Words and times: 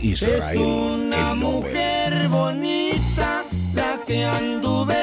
Israel, 0.00 0.56
es 0.56 0.60
una 0.60 1.32
el 1.32 1.36
mujer 1.38 2.28
bonita, 2.28 3.44
la 3.74 3.98
que 4.06 4.24
anduve 4.24 4.97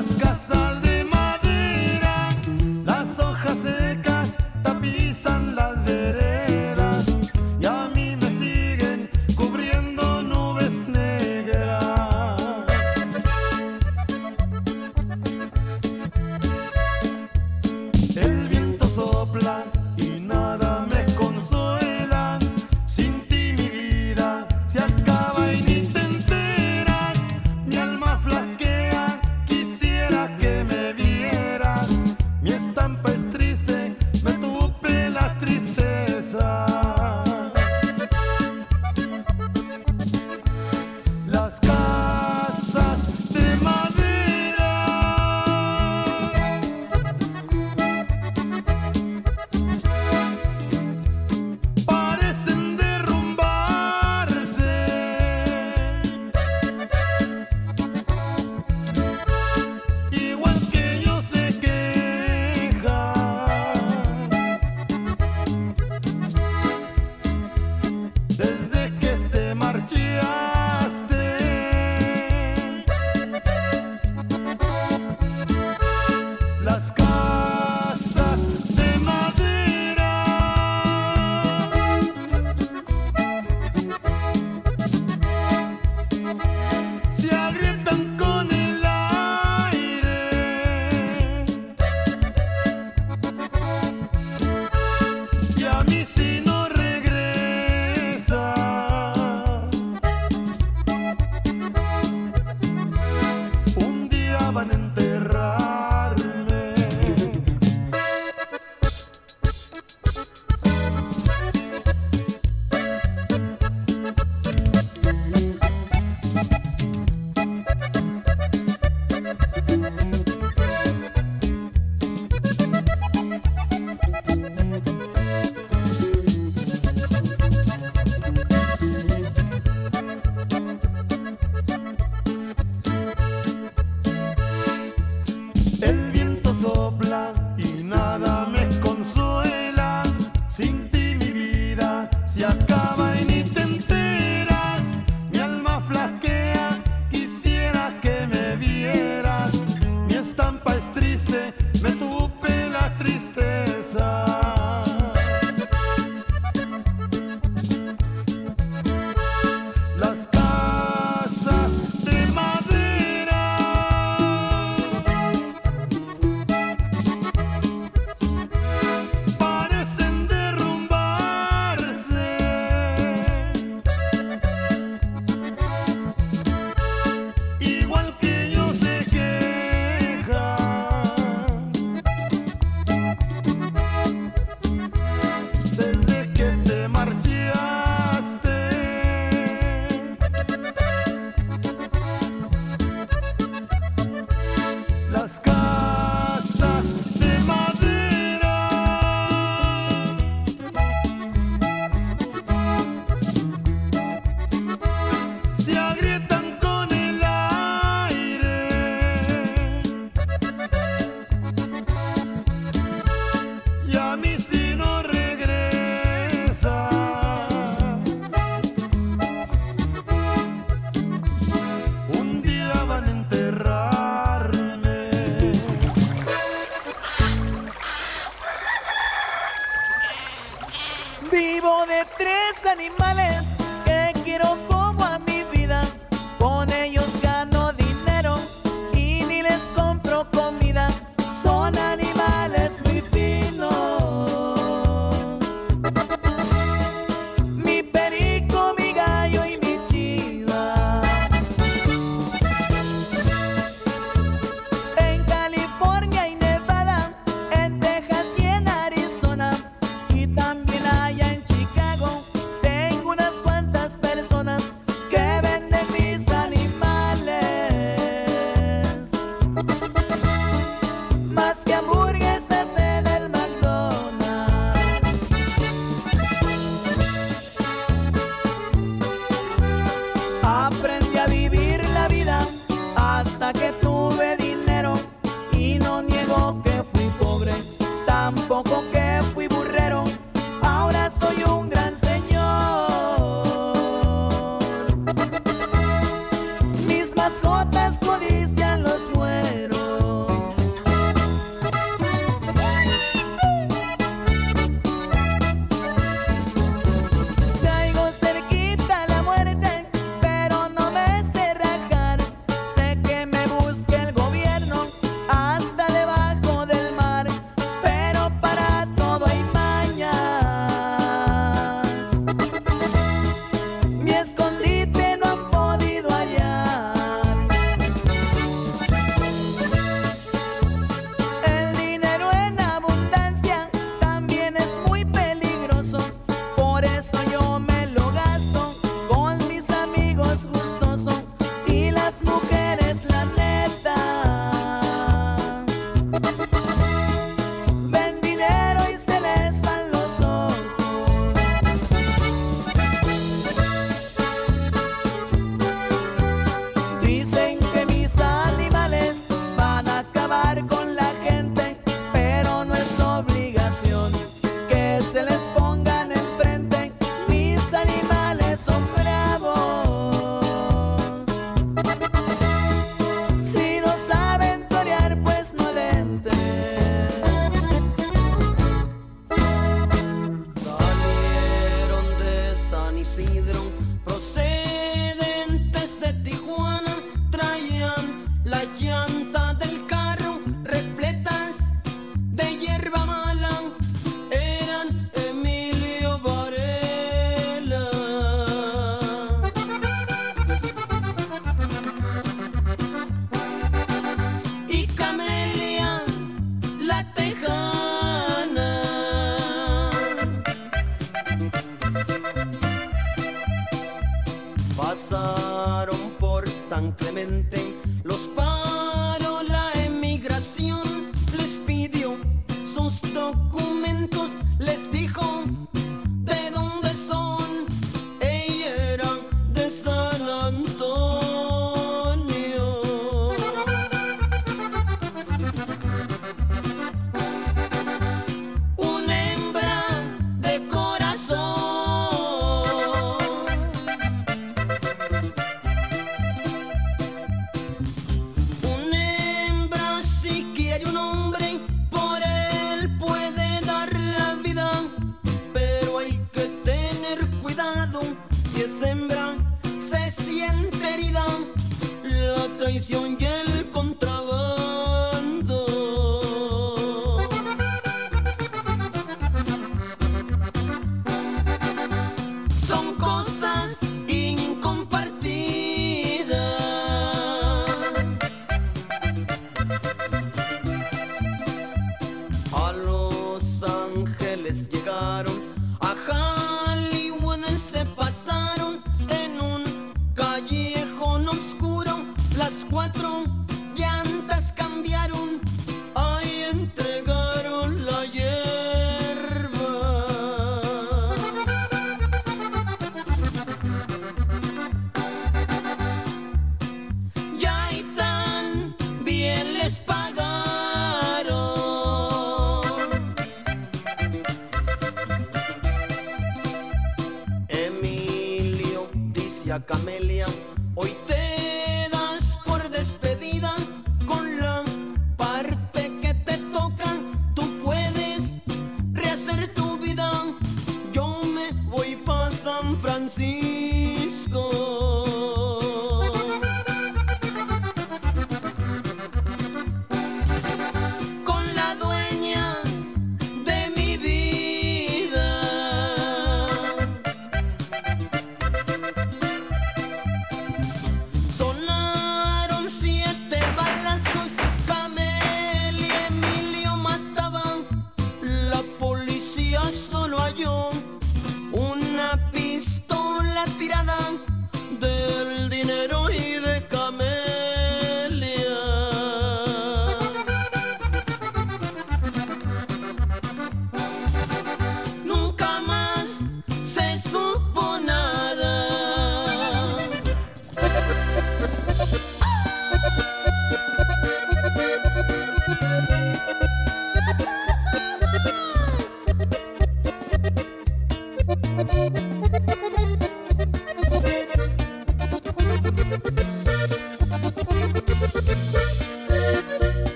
las 0.00 0.16
casas 0.16 0.80
de 0.80 0.89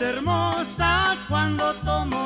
hermosa, 0.00 1.16
cuando 1.28 1.74
tomo 1.84 2.17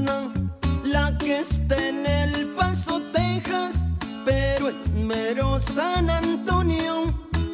la 0.00 1.16
que 1.18 1.40
está 1.40 1.88
en 1.88 2.04
el 2.04 2.46
Paso, 2.56 3.00
Texas 3.12 3.76
pero 4.24 4.70
en 4.70 5.06
mero 5.06 5.60
San 5.60 6.10
Antonio 6.10 7.06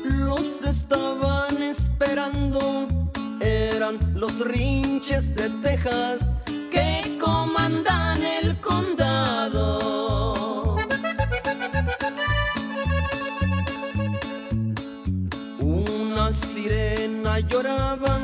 los 0.04 0.62
estaban 0.62 1.62
esperando. 1.62 2.88
Eran 3.40 3.98
los 4.14 4.38
rinches 4.38 5.34
de 5.34 5.50
Texas 5.62 6.20
que 6.70 7.18
comandan 7.20 8.22
el 8.22 8.58
condado. 8.60 10.76
Una 15.58 16.32
sirena 16.32 17.40
lloraba, 17.40 18.19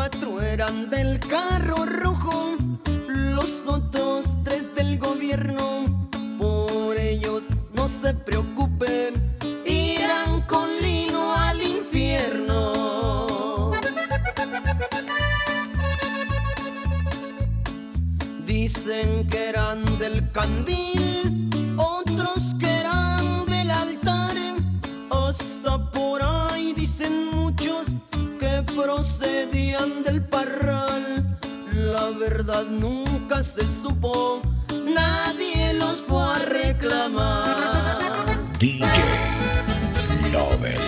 Cuatro 0.00 0.40
eran 0.40 0.90
del 0.90 1.18
carro 1.18 1.84
rojo, 1.84 2.54
los 3.08 3.66
otros 3.66 4.26
tres 4.44 4.72
del 4.72 4.96
gobierno. 4.96 6.08
Por 6.38 6.96
ellos 6.96 7.46
no 7.74 7.88
se 7.88 8.14
preocupen, 8.14 9.14
irán 9.66 10.42
con 10.42 10.68
lino 10.80 11.34
al 11.34 11.60
infierno. 11.60 13.72
Dicen 18.46 19.28
que 19.28 19.48
eran 19.48 19.84
del 19.98 20.30
candil 20.30 21.07
nunca 32.70 33.42
se 33.42 33.62
supo, 33.82 34.42
nadie 34.84 35.72
los 35.74 35.96
fue 36.06 36.22
a 36.22 36.38
reclamar. 36.40 37.98
DJ 38.58 38.86
Nobel. 40.32 40.78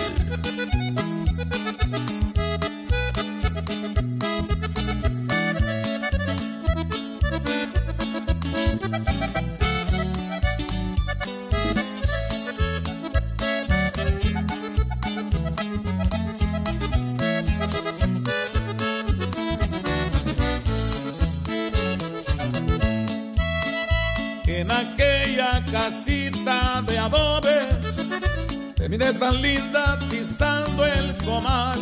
Te 29.00 29.06
mire 29.06 29.18
tan 29.18 29.40
linda 29.40 29.98
pisando 30.10 30.84
el 30.84 31.16
comal, 31.24 31.80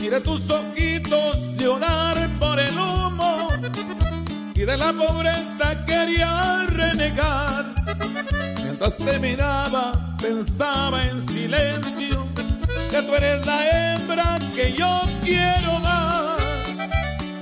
y 0.00 0.08
de 0.08 0.18
tus 0.22 0.48
ojitos 0.48 1.36
llorar 1.58 2.16
por 2.38 2.58
el 2.58 2.74
humo, 2.78 3.48
y 4.54 4.60
de 4.60 4.76
la 4.78 4.94
pobreza 4.94 5.84
quería 5.84 6.64
renegar. 6.68 7.66
Mientras 8.64 8.96
te 8.96 9.18
miraba, 9.18 10.16
pensaba 10.18 11.04
en 11.04 11.28
silencio, 11.28 12.26
que 12.90 13.02
tú 13.02 13.14
eres 13.14 13.44
la 13.44 13.94
hembra 13.94 14.38
que 14.54 14.72
yo 14.72 15.02
quiero 15.22 15.78
más, 15.80 16.38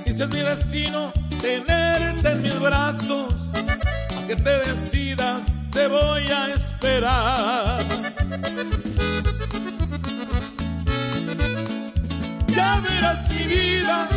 y 0.05 0.15
si 0.15 0.23
es 0.23 0.29
mi 0.29 0.41
destino 0.41 1.13
tenerte 1.41 2.29
en 2.29 2.43
mis 2.43 2.59
brazos, 2.59 3.35
que 4.27 4.35
te 4.35 4.59
decidas, 4.59 5.45
te 5.71 5.87
voy 5.87 6.29
a 6.29 6.49
esperar. 6.55 7.94
Verás 13.05 13.29
mi 13.35 13.47
vida, 13.47 14.14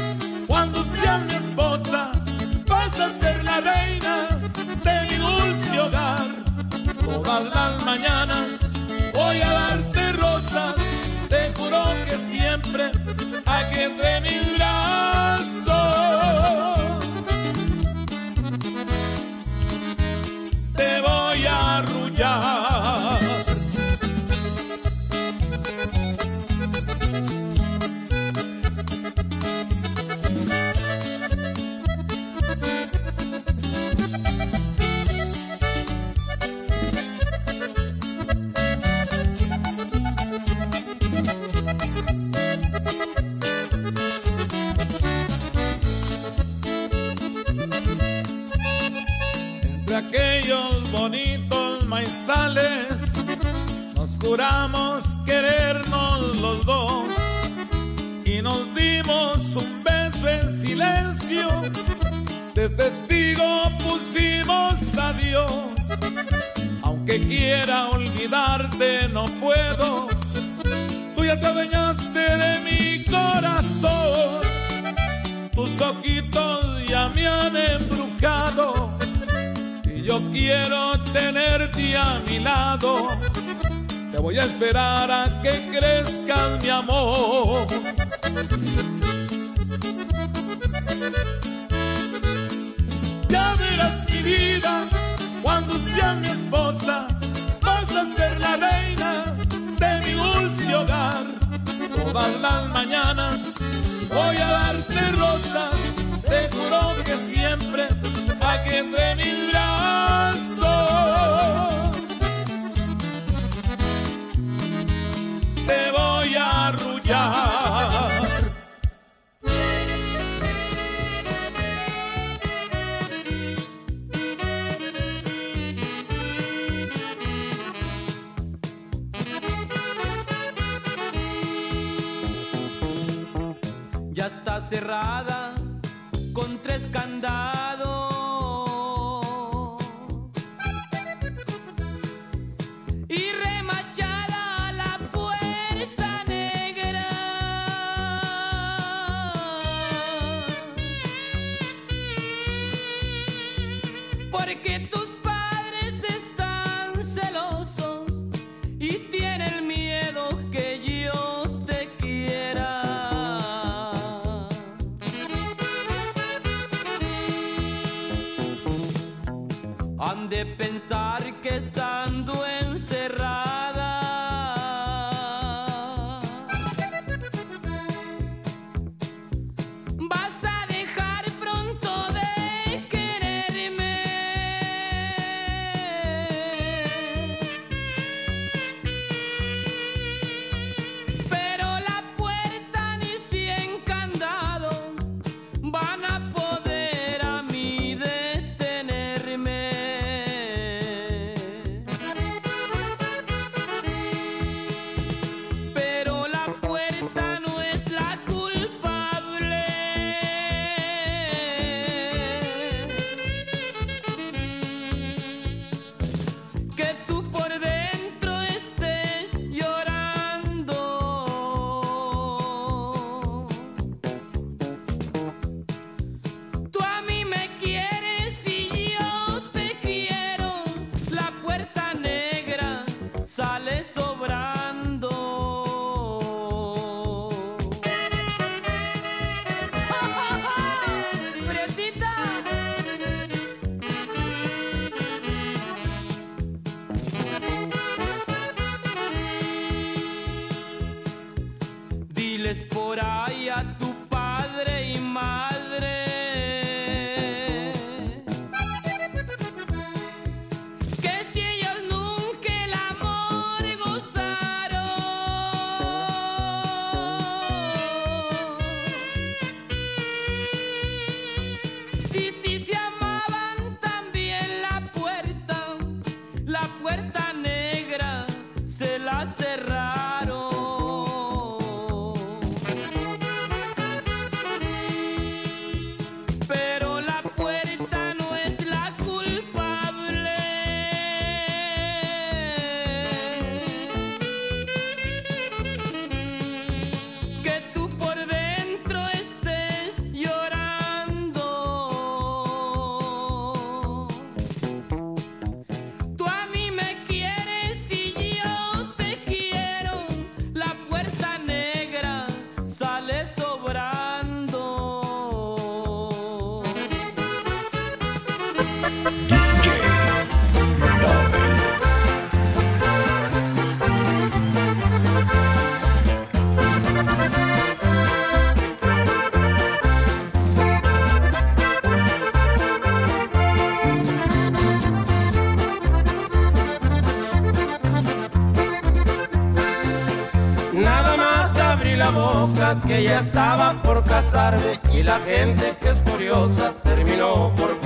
Nada 340.73 341.17
más 341.17 341.59
abrí 341.59 341.95
la 341.95 342.11
boca 342.11 342.79
que 342.85 343.03
ya 343.03 343.19
estaba 343.19 343.81
por 343.81 344.03
casarme 344.03 344.79
y 344.93 345.01
la 345.01 345.19
gente 345.19 345.75
que 345.81 345.89
es 345.89 346.03
curiosa 346.03 346.71
terminó 346.83 347.51
por 347.55 347.76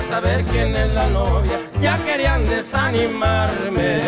saber 0.00 0.44
quién 0.44 0.74
es 0.76 0.92
la 0.94 1.06
novia 1.08 1.58
ya 1.80 1.96
querían 2.04 2.44
desanimarme. 2.44 4.00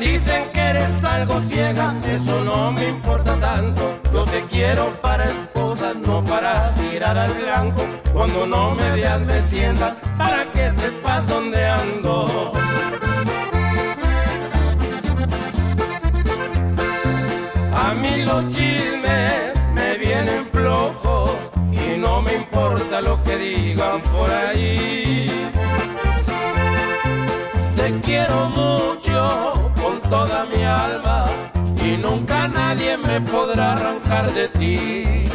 Dicen 0.00 0.44
que 0.52 0.60
eres 0.60 1.04
algo 1.04 1.40
ciega, 1.40 1.94
eso 2.06 2.44
no 2.44 2.72
me 2.72 2.88
importa 2.88 3.34
tanto. 3.36 4.00
Yo 4.12 4.24
te 4.24 4.44
quiero 4.44 5.00
para 5.02 5.24
esposa, 5.24 5.92
no 5.94 6.24
para 6.24 6.70
tirar 6.72 7.18
al 7.18 7.32
blanco. 7.34 7.82
Cuando 8.12 8.46
no 8.46 8.74
me 8.74 8.90
veas 8.92 9.26
de 9.26 9.42
tienda, 9.42 9.96
para 10.16 10.44
que 10.46 10.70
sepas 10.72 11.26
dónde 11.26 11.66
lo 23.00 23.22
que 23.22 23.36
digan 23.36 24.00
por 24.02 24.30
ahí. 24.30 25.30
Te 27.76 28.00
quiero 28.00 28.50
mucho 28.50 29.72
con 29.80 30.00
toda 30.10 30.46
mi 30.46 30.64
alma 30.64 31.26
y 31.84 31.96
nunca 31.96 32.48
nadie 32.48 32.96
me 32.96 33.20
podrá 33.20 33.74
arrancar 33.74 34.32
de 34.32 34.48
ti. 34.48 35.27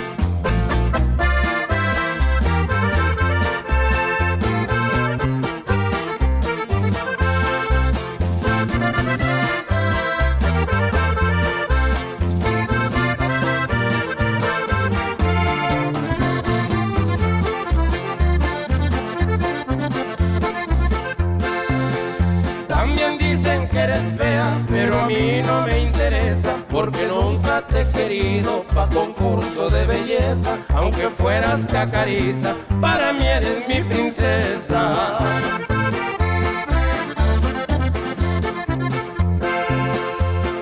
Aunque 30.74 31.10
fueras 31.10 31.66
cacariza, 31.68 32.56
para 32.82 33.14
mí 33.14 33.26
eres 33.26 33.68
mi 33.68 33.82
princesa. 33.82 35.20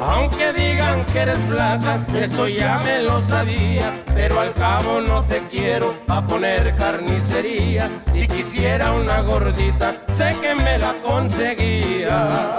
Aunque 0.02 0.54
digan 0.54 1.06
que 1.06 1.20
eres 1.20 1.38
flaca, 1.48 2.06
eso 2.16 2.48
ya 2.48 2.80
me 2.84 3.04
lo 3.04 3.22
sabía, 3.22 4.04
pero 4.14 4.40
al 4.40 4.54
cabo 4.54 5.00
no 5.00 5.24
te 5.24 5.42
quiero 5.50 5.94
pa' 6.06 6.26
poner 6.26 6.76
carnicería. 6.76 7.90
Si 8.12 8.28
quisiera 8.28 8.92
una 8.92 9.22
gordita, 9.22 9.96
sé 10.12 10.36
que 10.42 10.56
me 10.56 10.78
la 10.78 10.94
conseguía. 11.04 12.58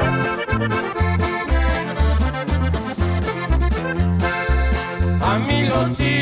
A 5.20 5.38
mí 5.38 5.62
los 5.66 5.96
me 5.98 6.21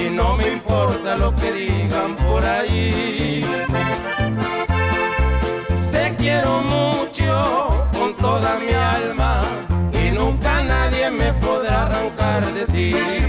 y 0.00 0.10
no 0.10 0.36
me 0.36 0.48
importa 0.48 1.16
lo 1.16 1.34
que 1.36 1.52
digan 1.52 2.16
por 2.16 2.44
ahí. 2.44 3.44
Te 5.92 6.14
quiero 6.16 6.62
mucho 6.62 7.86
con 7.92 8.16
toda 8.16 8.58
mi 8.58 8.72
alma 8.72 9.42
y 9.92 10.10
nunca 10.12 10.62
nadie 10.62 11.10
me 11.10 11.32
podrá 11.34 11.84
arrancar 11.84 12.44
de 12.54 12.66
ti. 12.66 13.21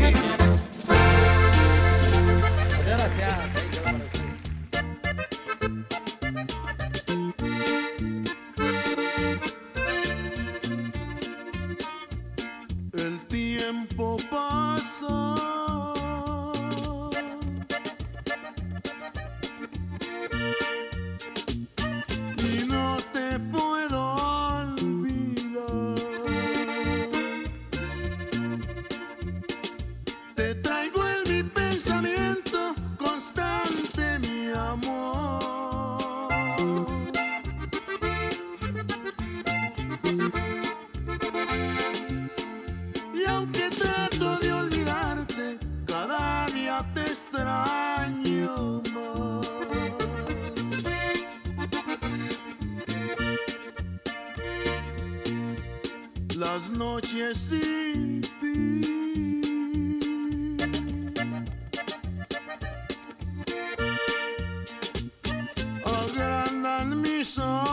song. 67.23 67.72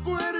Acuerdo 0.00 0.33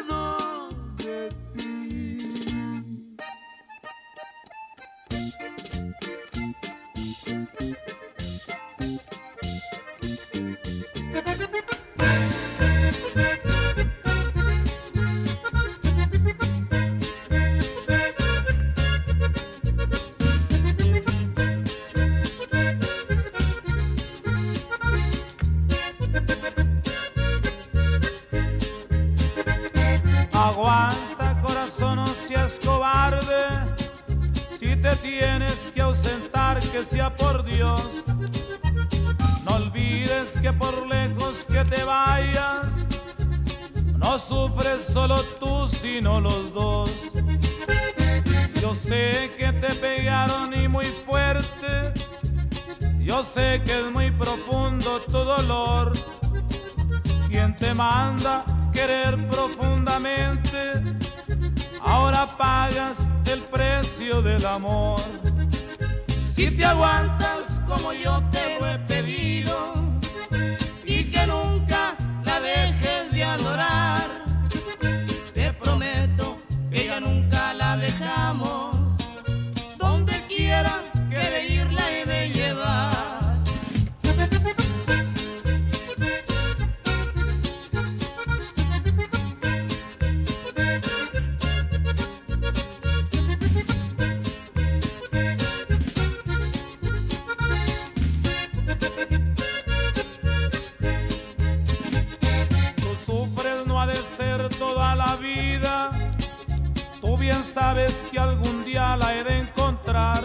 bien 107.25 107.43
sabes 107.43 108.05
que 108.13 108.19
algún 108.19 108.67
día 108.67 108.97
la 108.99 109.17
he 109.17 109.25
de 109.25 109.39
encontrar. 109.39 110.23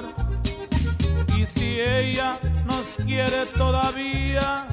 Y 1.37 1.45
si 1.45 1.79
ella 1.79 2.37
nos 2.65 2.85
quiere 3.05 3.45
todavía, 3.57 4.67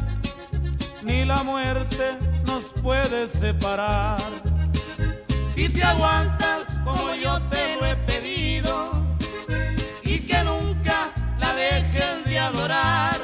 ni 1.05 1.25
la 1.25 1.45
muerte 1.45 2.19
nos 2.45 2.65
puede 2.83 3.29
separar. 3.29 4.21
Si 5.55 5.69
te 5.69 5.85
aguantas 5.85 6.63
como 6.85 7.15
yo 7.15 7.41
te 7.53 7.77
lo 7.77 7.87
he 7.87 7.97
pedido 8.11 8.75
y 10.03 10.19
que 10.29 10.39
nunca 10.43 10.97
la 11.39 11.53
dejes 11.55 12.25
de 12.25 12.39
adorar, 12.41 13.21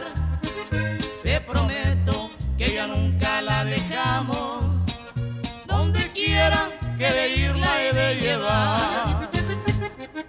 te 1.24 1.40
prometo 1.40 2.30
que 2.57 2.74
ya 2.74 2.86
nunca 2.86 3.42
la 3.42 3.64
dejamos 3.64 4.41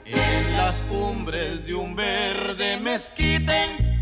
en 0.06 0.58
las 0.58 0.84
cumbres 0.86 1.66
de 1.66 1.74
un 1.74 1.95
verde 1.95 2.80
mezquite 2.80 3.93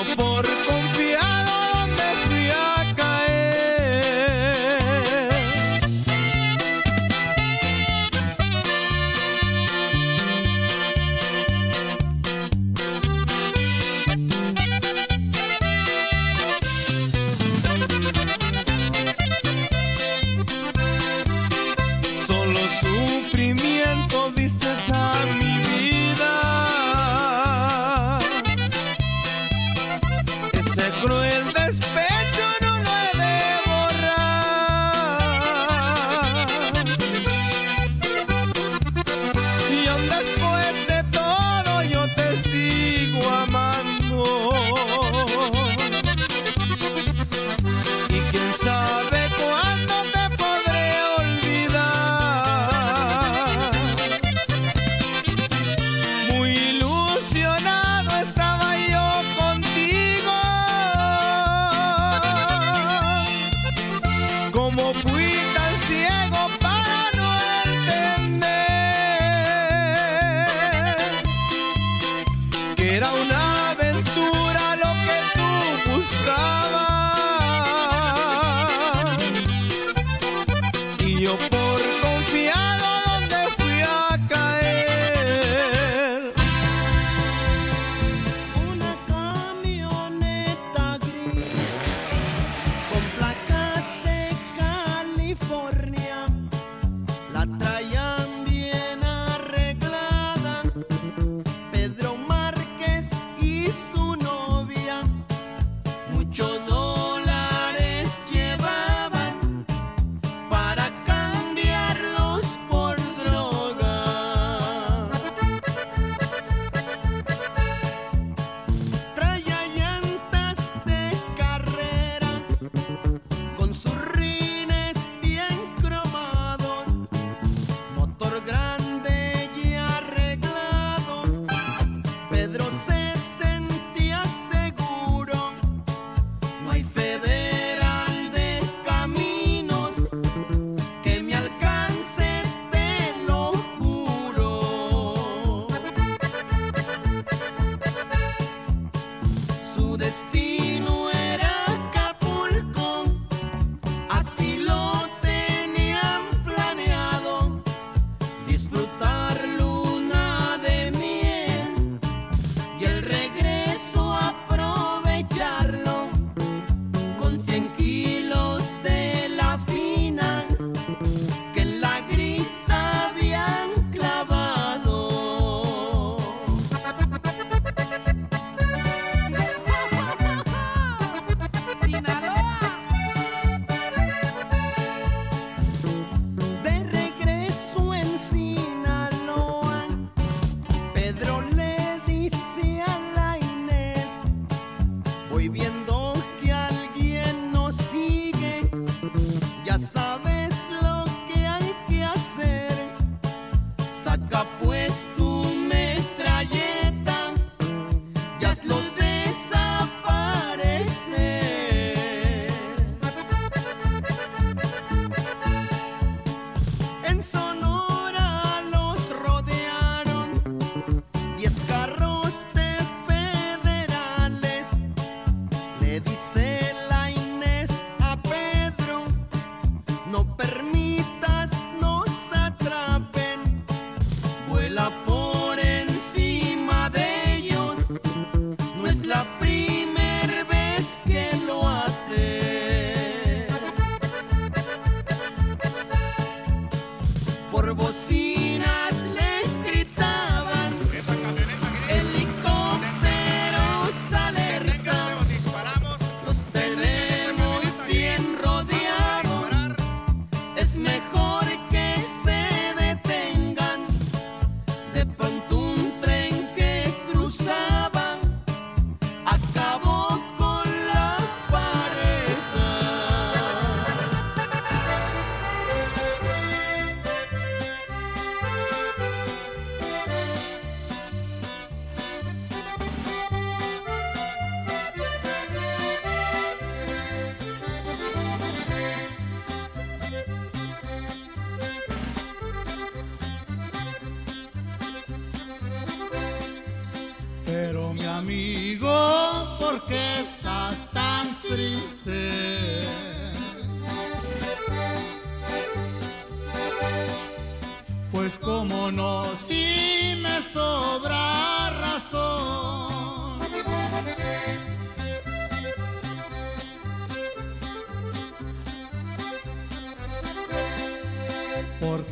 es 0.00 0.18
la 0.18 1.03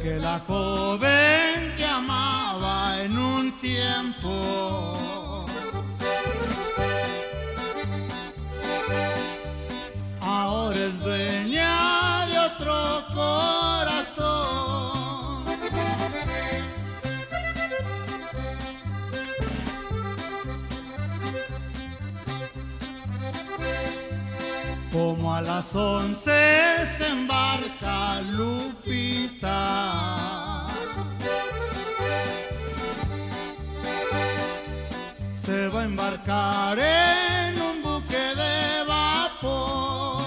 Porque 0.03 0.19
la 0.19 0.41
joven 0.41 1.75
que 1.77 1.85
amaba 1.85 3.01
en 3.05 3.17
un 3.17 3.53
tiempo 3.61 4.82
las 25.55 25.75
once 25.75 26.33
se 26.97 27.07
embarca 27.09 28.23
Lupita. 28.37 29.59
Se 35.35 35.69
va 35.69 35.81
a 35.83 35.85
embarcar 35.85 36.79
en 36.79 37.61
un 37.69 37.83
buque 37.83 38.25
de 38.43 38.85
vapor. 38.93 40.23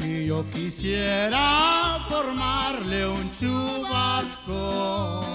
Y 0.00 0.26
yo 0.28 0.38
quisiera 0.50 2.06
formarle 2.08 3.06
un 3.06 3.30
chubasco. 3.38 5.25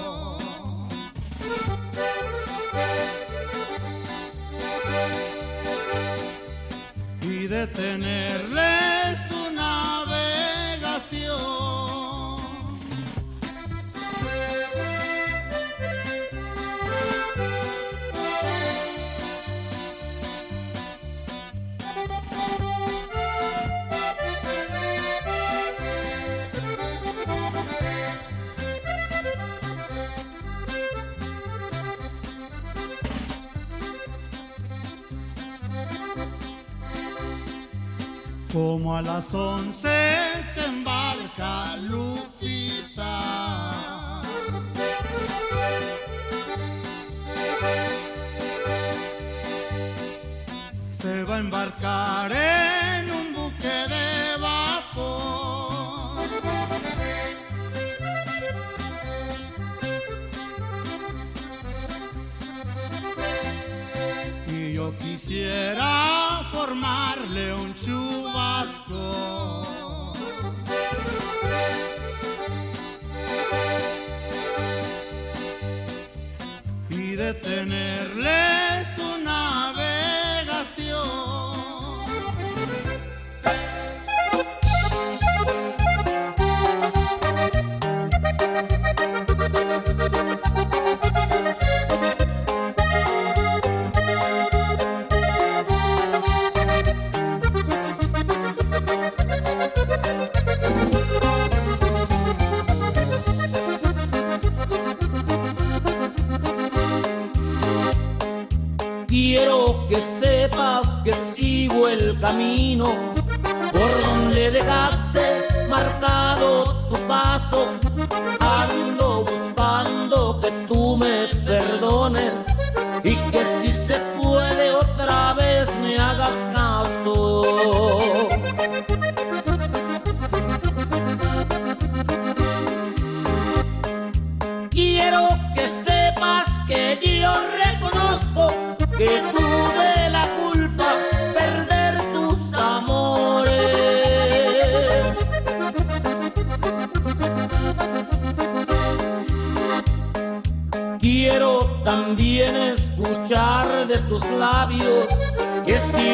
Y 7.22 7.46
detenerle 7.46 9.16
su 9.28 9.52
navegación. 9.52 11.61
Como 38.72 38.96
a 38.96 39.02
las 39.02 39.34
once 39.34 39.90
se 40.54 40.64
embarca 40.64 41.76
Lupita. 41.76 43.20
Se 50.90 51.22
va 51.24 51.36
a 51.36 51.38
embarcar 51.38 52.32
en 52.32 53.10
un 53.10 53.34
buque 53.34 53.68
de 53.68 54.38
vapor. 54.40 56.22
Y 64.48 64.72
yo 64.72 64.96
quisiera 64.96 66.48
formarle 66.50 67.52
un 67.52 67.74
chubasco. 67.74 68.21
Y 77.32 78.71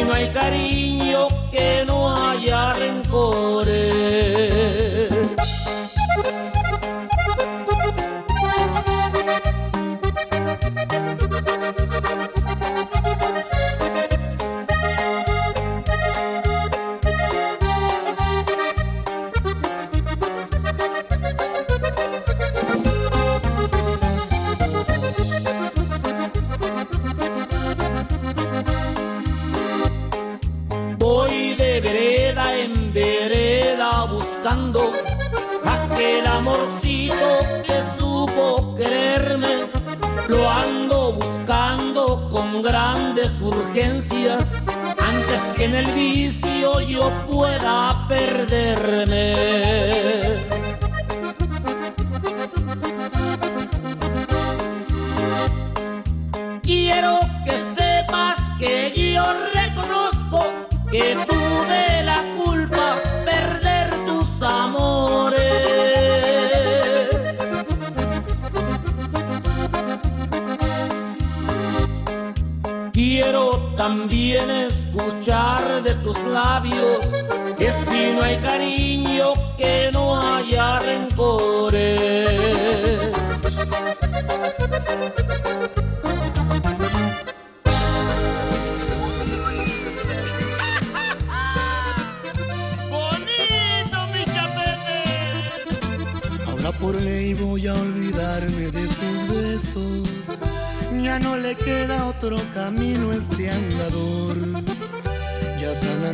no 0.05 0.12
hay 0.12 0.28
cariño, 0.30 1.28
que 1.51 1.84
no 1.86 2.16
haya 2.16 2.72
rencores. 2.74 3.58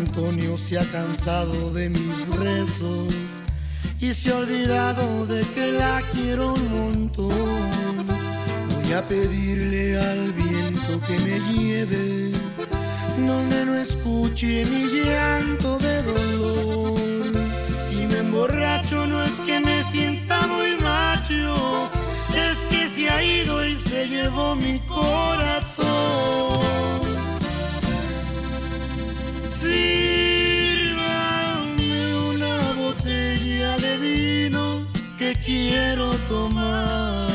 Antonio 0.06 0.58
se 0.58 0.78
ha 0.78 0.84
cansado 0.92 1.72
de 1.72 1.88
mis 1.88 2.28
rezos 2.38 3.42
y 3.98 4.12
se 4.12 4.30
ha 4.30 4.36
olvidado 4.36 5.26
de 5.26 5.40
que 5.54 5.72
la 5.72 6.02
quiero 6.12 6.52
un 6.52 6.78
montón. 6.78 8.06
Voy 8.68 8.92
a 8.92 9.02
pedirle 9.08 9.98
al 9.98 10.30
viento 10.32 11.00
que 11.06 11.18
me 11.20 11.40
lleve 11.52 12.32
donde 13.26 13.64
no 13.64 13.74
escuche 13.76 14.66
mi 14.66 15.04
llanto 15.04 15.78
de 15.78 16.02
dolor. 16.02 16.98
Si 17.78 18.06
me 18.06 18.18
emborracho 18.18 19.06
no 19.06 19.22
es 19.22 19.40
que 19.40 19.58
me 19.58 19.82
sienta 19.82 20.46
muy 20.46 20.76
macho, 20.82 21.88
es 22.36 22.58
que 22.66 22.88
se 22.88 23.08
ha 23.08 23.24
ido 23.24 23.66
y 23.66 23.74
se 23.76 24.06
llevó 24.06 24.54
mi 24.54 24.80
corazón. 24.80 26.93
Sírvame 30.84 31.94
una 32.30 32.56
botella 32.72 33.72
de 33.78 33.92
vino 33.96 34.86
que 35.18 35.34
quiero 35.44 36.10
tomar. 36.28 37.28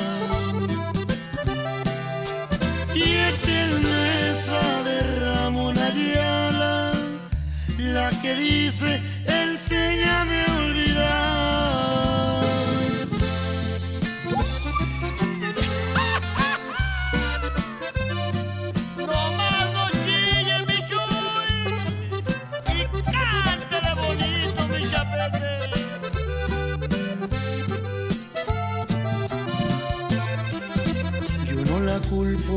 Y 2.96 3.04
échenme 3.30 4.00
esa 4.32 4.64
de 4.84 4.98
Ramón 5.22 5.76
Ayala, 5.78 6.92
la 7.78 8.10
que 8.22 8.36
dice, 8.36 9.02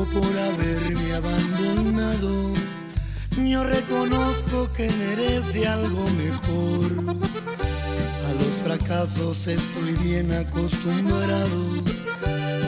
por 0.06 0.38
haberme 0.38 1.14
abandonado. 1.14 2.52
Yo 3.36 3.64
reconozco 3.64 4.70
que 4.72 4.90
merece 4.90 5.66
algo 5.66 6.04
mejor. 6.16 7.16
A 8.26 8.32
los 8.32 8.54
fracasos 8.64 9.46
estoy 9.46 9.92
bien 10.02 10.32
acostumbrado. 10.32 11.82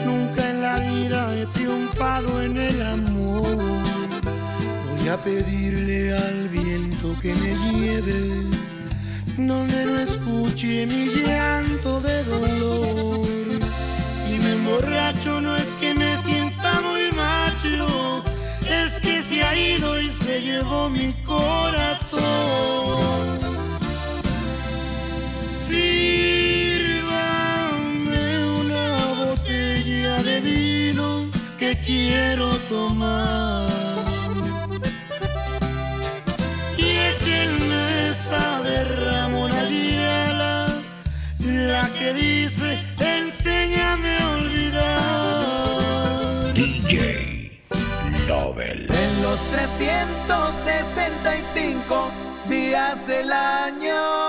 Nunca 0.05 0.49
en 0.49 0.61
la 0.61 0.79
vida 0.79 1.35
he 1.35 1.45
triunfado 1.47 2.41
en 2.41 2.57
el 2.57 2.81
amor. 2.81 3.57
Voy 4.97 5.07
a 5.09 5.17
pedirle 5.17 6.15
al 6.15 6.49
viento 6.49 7.15
que 7.21 7.33
me 7.33 7.55
lleve 7.71 8.45
donde 9.37 9.85
no 9.85 9.99
escuche 9.99 10.85
mi 10.85 11.07
llanto 11.07 11.99
de 12.01 12.23
dolor. 12.23 13.27
Si 14.11 14.37
me 14.39 14.53
emborracho 14.53 15.41
no 15.41 15.55
es 15.55 15.73
que 15.79 15.93
ha 19.41 19.57
ido 19.57 20.01
y 20.01 20.09
se 20.11 20.41
llevó 20.41 20.89
mi 20.89 21.13
corazón. 21.25 22.21
Sírvame 25.67 26.99
una 28.61 28.85
botella 29.21 30.23
de 30.23 30.41
vino 30.41 31.25
que 31.57 31.77
quiero 31.85 32.49
tomar. 32.69 33.44
365 49.55 52.11
días 52.49 53.07
del 53.07 53.31
año. 53.31 54.24